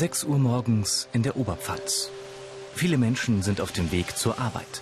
[0.00, 2.10] 6 Uhr morgens in der Oberpfalz.
[2.74, 4.80] Viele Menschen sind auf dem Weg zur Arbeit.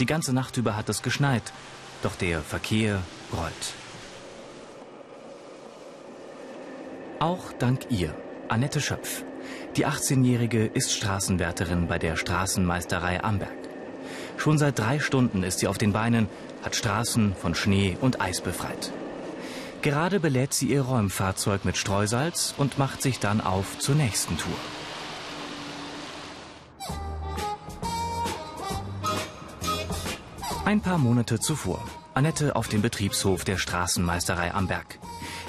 [0.00, 1.54] Die ganze Nacht über hat es geschneit,
[2.02, 3.00] doch der Verkehr
[3.34, 3.72] rollt.
[7.20, 8.14] Auch dank ihr,
[8.50, 9.24] Annette Schöpf.
[9.76, 13.56] Die 18-Jährige ist Straßenwärterin bei der Straßenmeisterei Amberg.
[14.36, 16.28] Schon seit drei Stunden ist sie auf den Beinen,
[16.62, 18.92] hat Straßen von Schnee und Eis befreit.
[19.82, 24.52] Gerade belädt sie ihr Räumfahrzeug mit Streusalz und macht sich dann auf zur nächsten Tour.
[30.66, 31.82] Ein paar Monate zuvor.
[32.12, 34.98] Annette auf dem Betriebshof der Straßenmeisterei Amberg.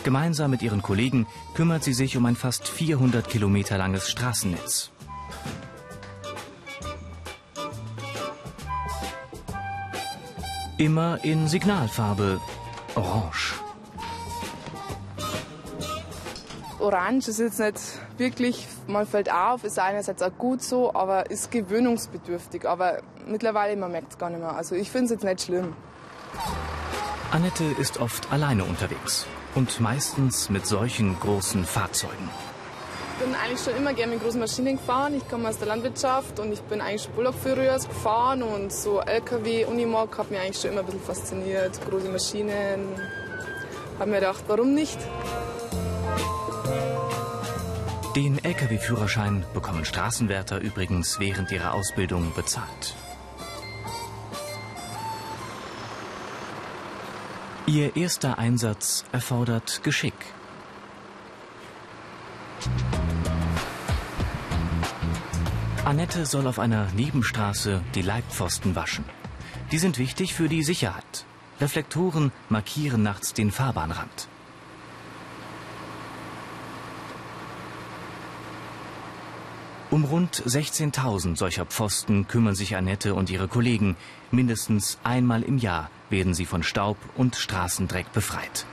[0.03, 4.91] Gemeinsam mit ihren Kollegen kümmert sie sich um ein fast 400 Kilometer langes Straßennetz.
[10.77, 12.39] Immer in Signalfarbe
[12.95, 13.60] Orange.
[16.81, 17.79] Orange ist jetzt nicht
[18.17, 22.67] wirklich, man fällt auf, ist einerseits auch gut so, aber ist gewöhnungsbedürftig.
[22.67, 24.55] Aber mittlerweile, man merkt es gar nicht mehr.
[24.55, 25.73] Also ich finde es jetzt nicht schlimm.
[27.31, 32.29] Annette ist oft alleine unterwegs und meistens mit solchen großen Fahrzeugen.
[33.19, 35.13] Ich bin eigentlich schon immer gerne mit großen Maschinen gefahren.
[35.15, 38.99] Ich komme aus der Landwirtschaft und ich bin eigentlich schon Bullock früher gefahren und so
[38.99, 41.79] LKW, Unimog hat mich eigentlich schon immer ein bisschen fasziniert.
[41.87, 42.87] Große Maschinen.
[43.99, 44.97] Hab mir gedacht, warum nicht?
[48.15, 52.93] Den Lkw-Führerschein bekommen Straßenwärter übrigens während ihrer Ausbildung bezahlt.
[57.65, 60.13] Ihr erster Einsatz erfordert Geschick.
[65.85, 69.05] Annette soll auf einer Nebenstraße die Leitpfosten waschen.
[69.71, 71.25] Die sind wichtig für die Sicherheit.
[71.61, 74.27] Reflektoren markieren nachts den Fahrbahnrand.
[79.91, 83.97] Um rund 16.000 solcher Pfosten kümmern sich Annette und ihre Kollegen.
[84.31, 88.65] Mindestens einmal im Jahr werden sie von Staub und Straßendreck befreit.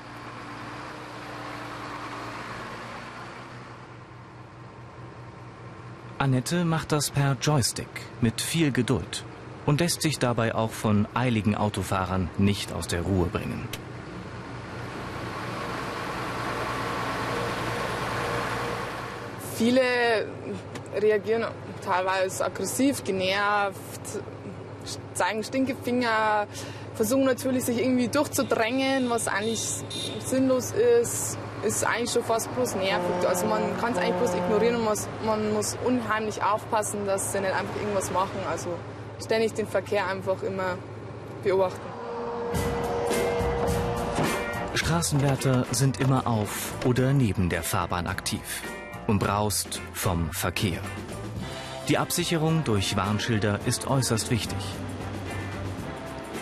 [6.18, 7.88] Annette macht das per Joystick
[8.20, 9.24] mit viel Geduld
[9.66, 13.66] und lässt sich dabei auch von eiligen Autofahrern nicht aus der Ruhe bringen.
[19.58, 19.82] Viele
[20.94, 21.44] reagieren
[21.84, 23.74] teilweise aggressiv, genervt,
[25.14, 26.46] zeigen Stinkefinger,
[26.94, 29.60] versuchen natürlich sich irgendwie durchzudrängen, was eigentlich
[30.24, 33.28] sinnlos ist, ist eigentlich schon fast bloß nervig.
[33.28, 37.40] Also man kann es eigentlich bloß ignorieren und muss, man muss unheimlich aufpassen, dass sie
[37.40, 38.38] nicht einfach irgendwas machen.
[38.48, 38.68] Also
[39.20, 40.78] ständig den Verkehr einfach immer
[41.42, 41.80] beobachten.
[44.74, 48.62] Straßenwärter sind immer auf oder neben der Fahrbahn aktiv,
[49.08, 50.80] umbraust vom Verkehr.
[51.88, 54.58] Die Absicherung durch Warnschilder ist äußerst wichtig.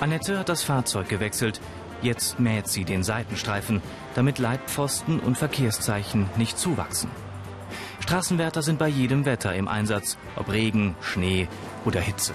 [0.00, 1.60] Annette hat das Fahrzeug gewechselt.
[2.02, 3.80] Jetzt mäht sie den Seitenstreifen,
[4.14, 7.10] damit Leitpfosten und Verkehrszeichen nicht zuwachsen.
[8.00, 11.48] Straßenwärter sind bei jedem Wetter im Einsatz, ob Regen, Schnee
[11.84, 12.34] oder Hitze.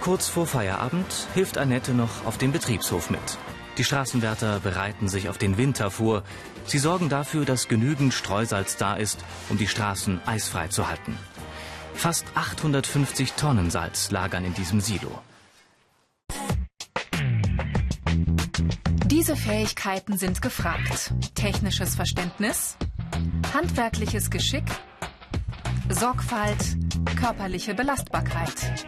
[0.00, 3.38] Kurz vor Feierabend hilft Annette noch auf dem Betriebshof mit.
[3.78, 6.22] Die Straßenwärter bereiten sich auf den Winter vor.
[6.66, 11.16] Sie sorgen dafür, dass genügend Streusalz da ist, um die Straßen eisfrei zu halten.
[11.94, 15.18] Fast 850 Tonnen Salz lagern in diesem Silo.
[19.06, 21.12] Diese Fähigkeiten sind gefragt.
[21.34, 22.76] Technisches Verständnis,
[23.54, 24.64] handwerkliches Geschick,
[25.88, 26.76] Sorgfalt,
[27.16, 28.86] körperliche Belastbarkeit.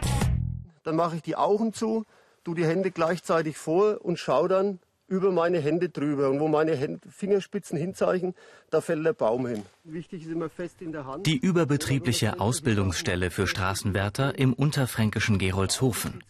[0.83, 2.05] Dann mache ich die Augen zu,
[2.45, 6.29] tue die Hände gleichzeitig vor und schaue dann über meine Hände drüber.
[6.29, 8.33] Und wo meine Hände, Fingerspitzen hinzeichen,
[8.69, 9.63] da fällt der Baum hin.
[9.83, 11.25] Wichtig ist immer fest in der Hand.
[11.25, 16.23] Die überbetriebliche Ausbildungsstelle für Straßenwärter im unterfränkischen Gerolzhofen.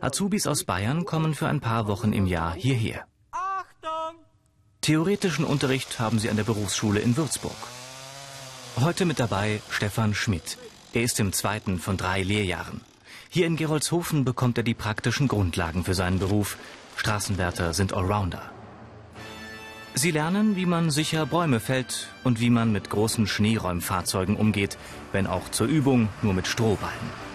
[0.00, 3.06] Azubis aus Bayern kommen für ein paar Wochen im Jahr hierher.
[4.80, 7.56] Theoretischen Unterricht haben sie an der Berufsschule in Würzburg.
[8.80, 10.56] Heute mit dabei Stefan Schmidt.
[10.94, 12.80] Er ist im zweiten von drei Lehrjahren.
[13.32, 16.58] Hier in Gerolzhofen bekommt er die praktischen Grundlagen für seinen Beruf.
[16.96, 18.42] Straßenwärter sind Allrounder.
[19.94, 24.78] Sie lernen, wie man sicher Bäume fällt und wie man mit großen Schneeräumfahrzeugen umgeht,
[25.12, 27.30] wenn auch zur Übung nur mit Strohballen.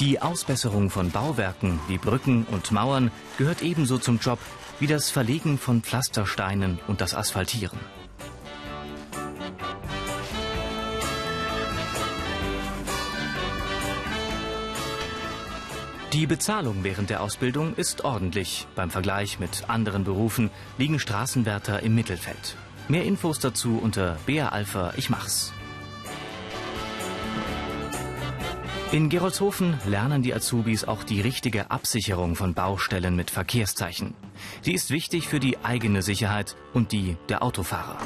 [0.00, 4.40] Die Ausbesserung von Bauwerken wie Brücken und Mauern gehört ebenso zum Job
[4.80, 7.78] wie das Verlegen von Pflastersteinen und das Asphaltieren.
[16.18, 18.66] Die Bezahlung während der Ausbildung ist ordentlich.
[18.74, 22.56] Beim Vergleich mit anderen Berufen liegen Straßenwärter im Mittelfeld.
[22.88, 25.52] Mehr Infos dazu unter BA Alpha Ich mach's.
[28.90, 34.14] In Gerolzhofen lernen die Azubis auch die richtige Absicherung von Baustellen mit Verkehrszeichen.
[34.64, 37.96] Die ist wichtig für die eigene Sicherheit und die der Autofahrer.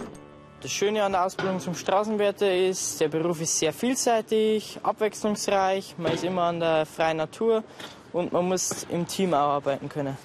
[0.61, 6.13] Das Schöne an der Ausbildung zum Straßenwärter ist, der Beruf ist sehr vielseitig, abwechslungsreich, man
[6.13, 7.65] ist immer an der freien Natur
[8.13, 10.17] und man muss im Team auch arbeiten können.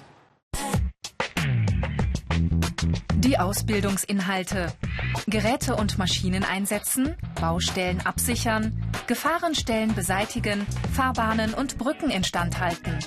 [3.16, 4.72] Die Ausbildungsinhalte.
[5.26, 12.98] Geräte und Maschinen einsetzen, Baustellen absichern, Gefahrenstellen beseitigen, Fahrbahnen und Brücken instand halten.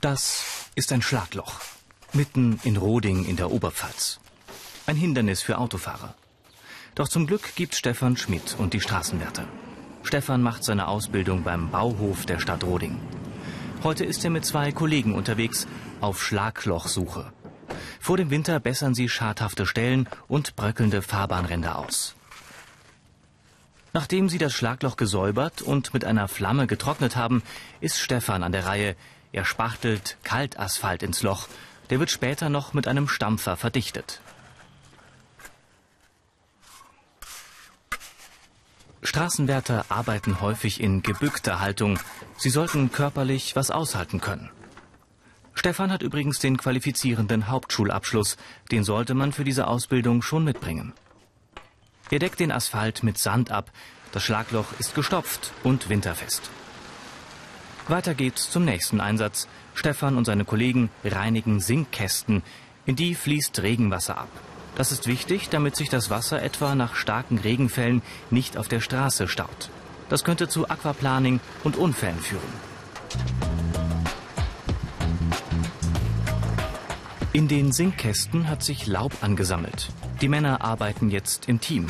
[0.00, 1.60] Das ist ein Schlagloch.
[2.12, 4.20] Mitten in Roding in der Oberpfalz.
[4.86, 6.14] Ein Hindernis für Autofahrer.
[6.94, 9.46] Doch zum Glück gibt Stefan Schmidt und die Straßenwärter.
[10.02, 12.98] Stefan macht seine Ausbildung beim Bauhof der Stadt Roding.
[13.82, 15.66] Heute ist er mit zwei Kollegen unterwegs
[16.00, 17.32] auf Schlaglochsuche.
[18.00, 22.14] Vor dem Winter bessern sie schadhafte Stellen und bröckelnde Fahrbahnränder aus.
[23.92, 27.42] Nachdem sie das Schlagloch gesäubert und mit einer Flamme getrocknet haben,
[27.80, 28.96] ist Stefan an der Reihe.
[29.32, 31.48] Er spachtelt Kaltasphalt ins Loch.
[31.90, 34.20] Der wird später noch mit einem Stampfer verdichtet.
[39.08, 41.98] Straßenwärter arbeiten häufig in gebückter Haltung.
[42.36, 44.50] Sie sollten körperlich was aushalten können.
[45.54, 48.36] Stefan hat übrigens den qualifizierenden Hauptschulabschluss.
[48.70, 50.92] Den sollte man für diese Ausbildung schon mitbringen.
[52.10, 53.72] Er deckt den Asphalt mit Sand ab.
[54.12, 56.50] Das Schlagloch ist gestopft und winterfest.
[57.88, 59.48] Weiter geht's zum nächsten Einsatz.
[59.72, 62.42] Stefan und seine Kollegen reinigen Sinkkästen.
[62.84, 64.28] In die fließt Regenwasser ab.
[64.78, 69.26] Das ist wichtig, damit sich das Wasser etwa nach starken Regenfällen nicht auf der Straße
[69.26, 69.70] staut.
[70.08, 72.40] Das könnte zu Aquaplaning und Unfällen führen.
[77.32, 79.88] In den Sinkkästen hat sich Laub angesammelt.
[80.20, 81.88] Die Männer arbeiten jetzt im Team.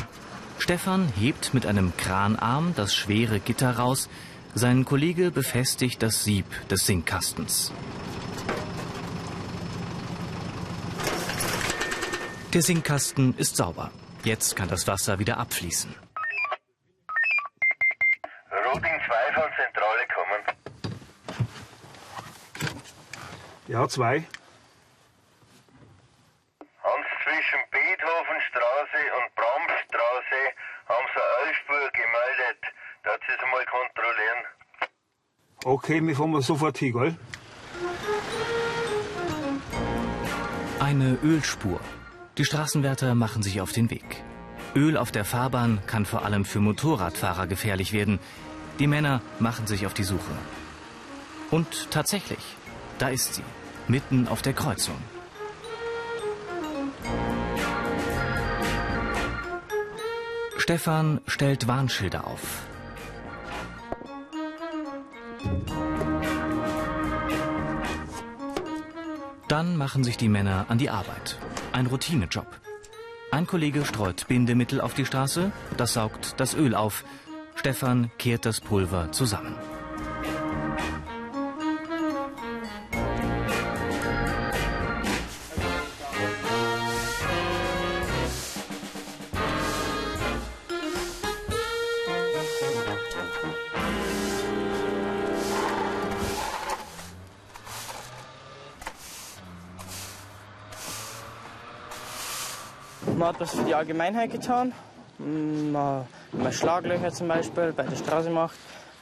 [0.57, 4.09] Stefan hebt mit einem Kranarm das schwere Gitter raus.
[4.55, 7.71] Sein Kollege befestigt das Sieb des Sinkkastens.
[12.53, 13.91] Der Sinkkasten ist sauber.
[14.23, 15.93] Jetzt kann das Wasser wieder abfließen.
[18.65, 20.41] Roding 2 von Zentrale kommen.
[23.67, 24.25] Ja, zwei.
[27.29, 30.41] zwischen Beethovenstraße und Bramstraße
[30.89, 32.61] haben sie eine Spur gemeldet.
[33.03, 34.41] Darf sie es mal kontrollieren?
[35.65, 37.15] Okay, wir fahren sofort hin, gell?
[40.79, 41.79] Eine Ölspur.
[42.39, 44.23] Die Straßenwärter machen sich auf den Weg.
[44.73, 48.17] Öl auf der Fahrbahn kann vor allem für Motorradfahrer gefährlich werden.
[48.79, 50.31] Die Männer machen sich auf die Suche.
[51.51, 52.39] Und tatsächlich,
[52.97, 53.43] da ist sie,
[53.89, 54.95] mitten auf der Kreuzung.
[60.55, 62.68] Stefan stellt Warnschilder auf.
[69.49, 71.39] Dann machen sich die Männer an die Arbeit.
[71.73, 72.45] Ein Routinejob.
[73.31, 77.03] Ein Kollege streut Bindemittel auf die Straße, das saugt das Öl auf.
[77.55, 79.55] Stefan kehrt das Pulver zusammen.
[103.19, 104.71] Man hat was für die Allgemeinheit getan.
[105.17, 108.55] Man, man Schlaglöcher zum Beispiel bei der Straße macht.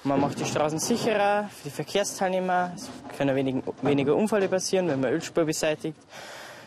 [0.04, 2.72] Man macht die Straßen sicherer für die Verkehrsteilnehmer.
[2.76, 6.00] Es können wenig, weniger Unfälle passieren, wenn man Ölspur beseitigt.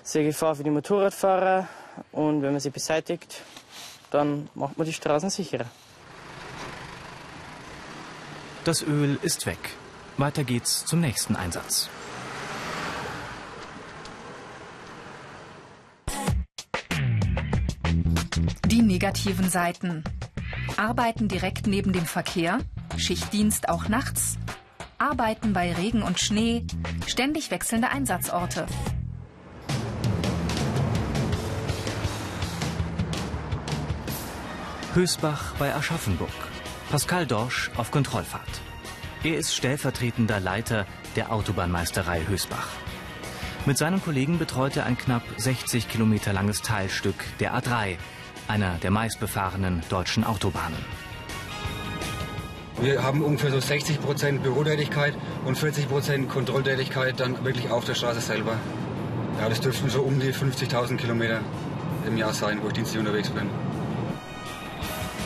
[0.05, 1.67] Sehr Gefahr für die Motorradfahrer.
[2.13, 3.43] Und wenn man sie beseitigt,
[4.13, 5.67] dann macht man die Straßen sicherer.
[8.63, 9.71] Das Öl ist weg.
[10.19, 11.91] Weiter geht's zum nächsten Einsatz.
[18.71, 20.05] Die negativen Seiten.
[20.77, 22.61] Arbeiten direkt neben dem Verkehr,
[22.97, 24.39] Schichtdienst auch nachts,
[24.97, 26.65] Arbeiten bei Regen und Schnee,
[27.05, 28.67] ständig wechselnde Einsatzorte.
[34.95, 36.31] Hösbach bei Aschaffenburg.
[36.93, 38.61] Pascal Dorsch auf Kontrollfahrt.
[39.25, 40.87] Er ist stellvertretender Leiter
[41.17, 42.69] der Autobahnmeisterei Hösbach.
[43.67, 47.99] Mit seinen Kollegen betreut er ein knapp 60 Kilometer langes Teilstück der A3,
[48.51, 50.85] einer der meistbefahrenen deutschen Autobahnen.
[52.81, 55.15] Wir haben ungefähr so 60 Prozent Bürotätigkeit
[55.45, 58.55] und 40 Prozent Kontrolltätigkeit dann wirklich auf der Straße selber.
[59.39, 61.41] Ja, das dürften so um die 50.000 Kilometer
[62.07, 63.49] im Jahr sein, wo ich dienstlich unterwegs bin.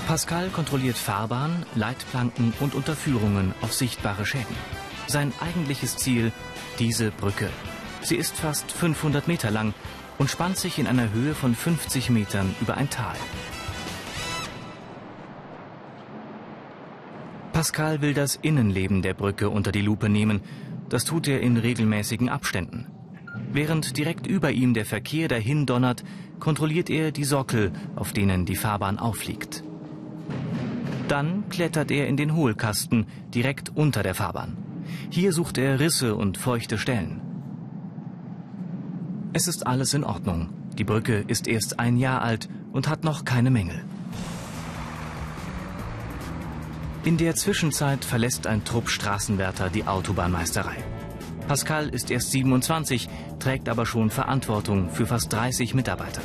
[0.07, 4.57] Pascal kontrolliert Fahrbahn, Leitplanken und Unterführungen auf sichtbare Schäden.
[5.07, 6.31] Sein eigentliches Ziel,
[6.79, 7.49] diese Brücke.
[8.03, 9.73] Sie ist fast 500 Meter lang
[10.19, 13.17] und spannt sich in einer Höhe von 50 Metern über ein Tal.
[17.53, 20.41] Pascal will das Innenleben der Brücke unter die Lupe nehmen.
[20.89, 22.89] Das tut er in regelmäßigen Abständen.
[23.53, 26.03] Während direkt über ihm der Verkehr dahin donnert,
[26.41, 29.63] kontrolliert er die Sockel, auf denen die Fahrbahn aufliegt.
[31.07, 34.57] Dann klettert er in den Hohlkasten direkt unter der Fahrbahn.
[35.11, 37.21] Hier sucht er Risse und feuchte Stellen.
[39.37, 40.49] Es ist alles in Ordnung.
[40.79, 43.85] Die Brücke ist erst ein Jahr alt und hat noch keine Mängel.
[47.03, 50.77] In der Zwischenzeit verlässt ein Trupp Straßenwärter die Autobahnmeisterei.
[51.49, 53.09] Pascal ist erst 27,
[53.41, 56.23] trägt aber schon Verantwortung für fast 30 Mitarbeiter.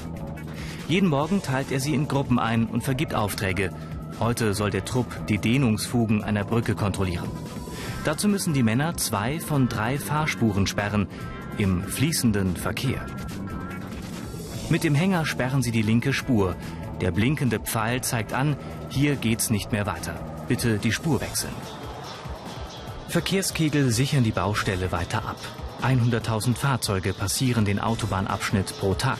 [0.88, 3.72] Jeden Morgen teilt er sie in Gruppen ein und vergibt Aufträge.
[4.20, 7.30] Heute soll der Trupp die Dehnungsfugen einer Brücke kontrollieren.
[8.06, 11.08] Dazu müssen die Männer zwei von drei Fahrspuren sperren,
[11.60, 13.06] im fließenden Verkehr.
[14.70, 16.56] Mit dem Hänger sperren sie die linke Spur.
[17.02, 18.56] Der blinkende Pfeil zeigt an,
[18.90, 20.16] hier geht's nicht mehr weiter.
[20.48, 21.54] Bitte die Spur wechseln.
[23.10, 25.38] Verkehrskegel sichern die Baustelle weiter ab.
[25.82, 29.20] 100.000 Fahrzeuge passieren den Autobahnabschnitt pro Tag.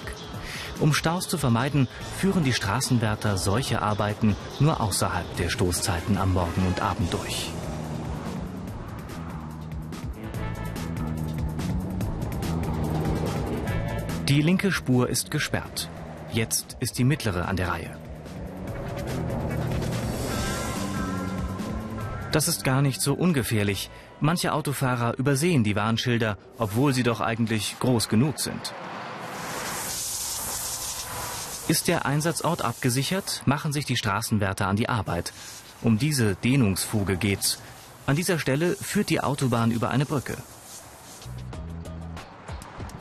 [0.80, 6.66] Um Staus zu vermeiden, führen die Straßenwärter solche Arbeiten nur außerhalb der Stoßzeiten am Morgen
[6.68, 7.52] und Abend durch.
[14.30, 15.90] Die linke Spur ist gesperrt.
[16.32, 17.98] Jetzt ist die mittlere an der Reihe.
[22.32, 23.90] Das ist gar nicht so ungefährlich.
[24.20, 28.72] Manche Autofahrer übersehen die Warnschilder, obwohl sie doch eigentlich groß genug sind.
[31.68, 35.34] Ist der Einsatzort abgesichert, machen sich die Straßenwärter an die Arbeit.
[35.82, 37.60] Um diese Dehnungsfuge geht's.
[38.06, 40.38] An dieser Stelle führt die Autobahn über eine Brücke.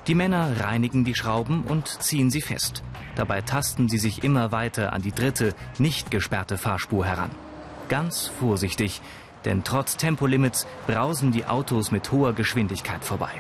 [0.08, 2.82] Die Männer reinigen die Schrauben und ziehen sie fest.
[3.14, 7.30] Dabei tasten sie sich immer weiter an die dritte, nicht gesperrte Fahrspur heran.
[7.90, 9.02] Ganz vorsichtig,
[9.44, 13.32] denn trotz Tempolimits brausen die Autos mit hoher Geschwindigkeit vorbei.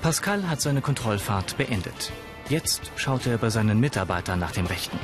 [0.00, 2.12] Pascal hat seine Kontrollfahrt beendet.
[2.48, 4.98] Jetzt schaut er bei seinen Mitarbeitern nach dem Rechten.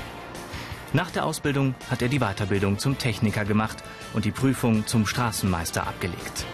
[0.94, 5.86] Nach der Ausbildung hat er die Weiterbildung zum Techniker gemacht und die Prüfung zum Straßenmeister
[5.86, 6.46] abgelegt.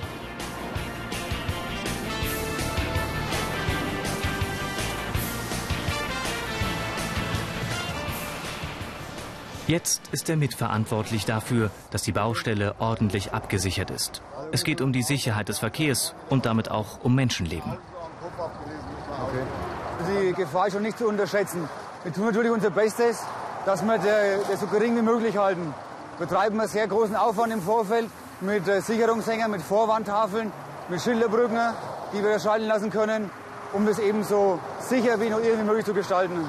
[9.66, 14.20] Jetzt ist er mitverantwortlich dafür, dass die Baustelle ordentlich abgesichert ist.
[14.52, 17.78] Es geht um die Sicherheit des Verkehrs und damit auch um Menschenleben.
[20.06, 21.66] Die Gefahr ist schon nicht zu unterschätzen.
[22.02, 23.22] Wir tun natürlich unser Bestes,
[23.64, 23.98] dass wir
[24.50, 25.72] das so gering wie möglich halten.
[26.18, 30.52] Wir treiben einen sehr großen Aufwand im Vorfeld mit äh, Sicherungshängern, mit Vorwandtafeln,
[30.88, 31.58] mit Schilderbrücken,
[32.12, 33.30] die wir schalten lassen können,
[33.72, 36.48] um das eben so sicher wie nur irgendwie möglich zu gestalten.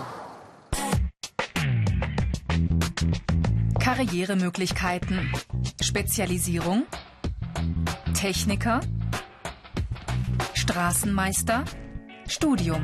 [3.96, 5.32] Karrieremöglichkeiten.
[5.82, 6.84] Spezialisierung.
[8.14, 8.82] Techniker.
[10.54, 11.64] Straßenmeister.
[12.28, 12.84] Studium.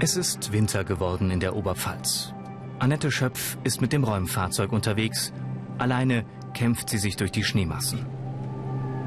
[0.00, 2.32] Es ist Winter geworden in der Oberpfalz.
[2.78, 5.34] Annette Schöpf ist mit dem Räumfahrzeug unterwegs.
[5.76, 8.06] Alleine kämpft sie sich durch die Schneemassen.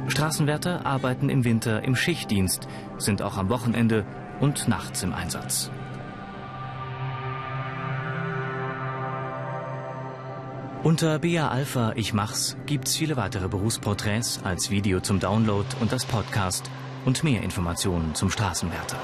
[0.07, 2.67] Straßenwärter arbeiten im Winter im Schichtdienst,
[2.99, 4.05] sind auch am Wochenende
[4.41, 5.71] und nachts im Einsatz.
[10.83, 16.05] Unter BA Alpha Ich mach's gibt's viele weitere Berufsporträts als Video zum Download und das
[16.05, 16.69] Podcast
[17.05, 18.97] und mehr Informationen zum Straßenwärter.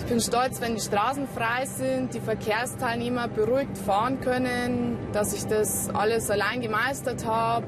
[0.00, 5.44] Ich bin stolz, wenn die Straßen frei sind, die Verkehrsteilnehmer beruhigt fahren können, dass ich
[5.46, 7.66] das alles allein gemeistert habe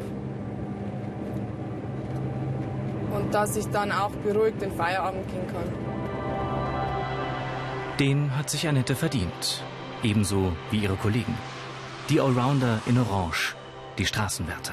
[3.12, 5.68] und dass ich dann auch beruhigt in Feierabend gehen kann.
[7.98, 9.62] Den hat sich Annette verdient.
[10.02, 11.36] Ebenso wie ihre Kollegen.
[12.08, 13.54] Die Allrounder in Orange,
[13.98, 14.72] die Straßenwärter.